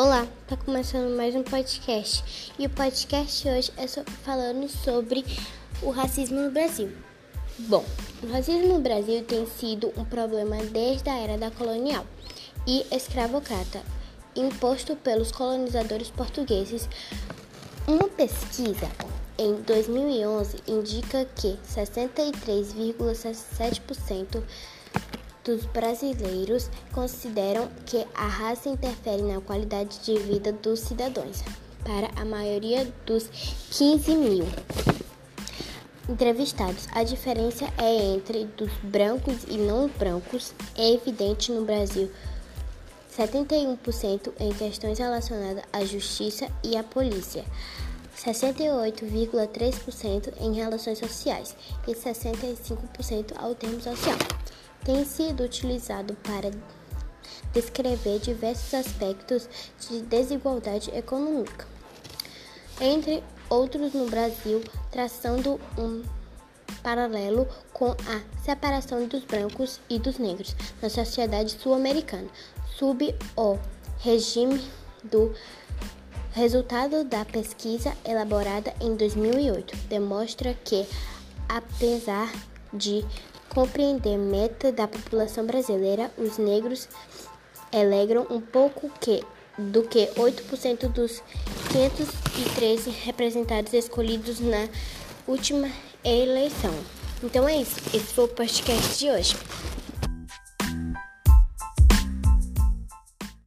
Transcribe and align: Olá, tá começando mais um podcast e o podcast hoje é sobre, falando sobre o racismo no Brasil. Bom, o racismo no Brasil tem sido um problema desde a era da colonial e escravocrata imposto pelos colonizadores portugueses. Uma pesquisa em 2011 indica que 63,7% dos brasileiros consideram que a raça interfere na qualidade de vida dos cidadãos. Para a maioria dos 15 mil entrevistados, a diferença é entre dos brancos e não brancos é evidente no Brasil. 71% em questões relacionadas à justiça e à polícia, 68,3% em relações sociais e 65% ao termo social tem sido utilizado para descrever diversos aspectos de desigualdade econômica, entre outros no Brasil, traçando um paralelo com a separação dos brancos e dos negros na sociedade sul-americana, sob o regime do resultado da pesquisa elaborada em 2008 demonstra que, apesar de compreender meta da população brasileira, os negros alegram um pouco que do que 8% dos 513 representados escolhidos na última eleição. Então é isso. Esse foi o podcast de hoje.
Olá, 0.00 0.28
tá 0.46 0.56
começando 0.56 1.16
mais 1.16 1.34
um 1.34 1.42
podcast 1.42 2.52
e 2.56 2.66
o 2.66 2.70
podcast 2.70 3.48
hoje 3.48 3.72
é 3.76 3.88
sobre, 3.88 4.12
falando 4.12 4.68
sobre 4.68 5.24
o 5.82 5.90
racismo 5.90 6.40
no 6.40 6.52
Brasil. 6.52 6.92
Bom, 7.58 7.84
o 8.22 8.30
racismo 8.30 8.68
no 8.68 8.78
Brasil 8.78 9.24
tem 9.24 9.44
sido 9.44 9.92
um 9.96 10.04
problema 10.04 10.56
desde 10.66 11.10
a 11.10 11.18
era 11.18 11.36
da 11.36 11.50
colonial 11.50 12.06
e 12.64 12.86
escravocrata 12.92 13.82
imposto 14.36 14.94
pelos 14.94 15.32
colonizadores 15.32 16.10
portugueses. 16.10 16.88
Uma 17.84 18.08
pesquisa 18.08 18.88
em 19.36 19.54
2011 19.62 20.58
indica 20.68 21.24
que 21.34 21.58
63,7% 21.68 24.44
dos 25.48 25.64
brasileiros 25.64 26.70
consideram 26.92 27.68
que 27.86 28.06
a 28.14 28.26
raça 28.26 28.68
interfere 28.68 29.22
na 29.22 29.40
qualidade 29.40 29.98
de 30.00 30.18
vida 30.18 30.52
dos 30.52 30.80
cidadãos. 30.80 31.42
Para 31.82 32.10
a 32.20 32.24
maioria 32.26 32.86
dos 33.06 33.30
15 33.70 34.14
mil 34.14 34.44
entrevistados, 36.06 36.86
a 36.92 37.02
diferença 37.02 37.64
é 37.78 38.14
entre 38.14 38.44
dos 38.58 38.70
brancos 38.82 39.44
e 39.48 39.56
não 39.56 39.88
brancos 39.88 40.52
é 40.76 40.92
evidente 40.92 41.50
no 41.50 41.64
Brasil. 41.64 42.10
71% 43.16 44.30
em 44.38 44.52
questões 44.52 44.98
relacionadas 44.98 45.64
à 45.72 45.82
justiça 45.82 46.46
e 46.62 46.76
à 46.76 46.84
polícia, 46.84 47.42
68,3% 48.16 50.34
em 50.40 50.52
relações 50.52 50.98
sociais 50.98 51.56
e 51.86 51.94
65% 51.94 53.32
ao 53.38 53.54
termo 53.54 53.80
social 53.80 54.18
tem 54.84 55.04
sido 55.04 55.44
utilizado 55.44 56.14
para 56.22 56.50
descrever 57.52 58.18
diversos 58.18 58.74
aspectos 58.74 59.48
de 59.80 60.00
desigualdade 60.02 60.90
econômica, 60.94 61.66
entre 62.80 63.22
outros 63.48 63.92
no 63.92 64.08
Brasil, 64.08 64.62
traçando 64.90 65.60
um 65.76 66.02
paralelo 66.82 67.46
com 67.72 67.90
a 67.90 68.42
separação 68.42 69.06
dos 69.06 69.24
brancos 69.24 69.80
e 69.88 69.98
dos 69.98 70.18
negros 70.18 70.54
na 70.80 70.88
sociedade 70.88 71.52
sul-americana, 71.52 72.28
sob 72.76 73.14
o 73.36 73.58
regime 73.98 74.64
do 75.02 75.34
resultado 76.32 77.04
da 77.04 77.24
pesquisa 77.24 77.92
elaborada 78.04 78.72
em 78.80 78.94
2008 78.94 79.76
demonstra 79.88 80.54
que, 80.64 80.86
apesar 81.48 82.30
de 82.72 83.04
compreender 83.48 84.16
meta 84.16 84.70
da 84.70 84.86
população 84.86 85.44
brasileira, 85.44 86.10
os 86.16 86.38
negros 86.38 86.88
alegram 87.72 88.26
um 88.30 88.40
pouco 88.40 88.90
que 89.00 89.22
do 89.58 89.82
que 89.82 90.06
8% 90.16 90.88
dos 90.88 91.20
513 91.72 92.90
representados 92.90 93.72
escolhidos 93.72 94.38
na 94.38 94.68
última 95.26 95.68
eleição. 96.04 96.72
Então 97.22 97.48
é 97.48 97.56
isso. 97.56 97.76
Esse 97.92 98.14
foi 98.14 98.24
o 98.24 98.28
podcast 98.28 98.98
de 98.98 99.10
hoje. 99.10 99.36